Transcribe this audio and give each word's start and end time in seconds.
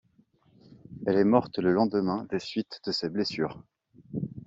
Elle 1.05 1.17
est 1.19 1.23
morte 1.23 1.59
le 1.59 1.71
lendemain 1.71 2.25
des 2.31 2.39
suites 2.39 2.81
de 2.87 2.91
ses 2.91 3.07
blessures. 3.07 3.61